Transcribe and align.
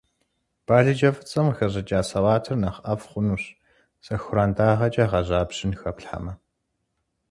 Балыджэ 0.65 1.09
фӀыцӀэм 1.15 1.47
къыхэщӀыкӀа 1.55 1.99
салатыр 2.09 2.55
нэхъ 2.61 2.79
ӀэфӀ 2.83 3.05
хъунущ, 3.09 3.43
сэхуран 4.05 4.51
дагъэкӀэ 4.57 5.05
гъэжьа 5.11 5.39
бжьын 5.47 5.73
хэплъхьэмэ. 5.79 6.33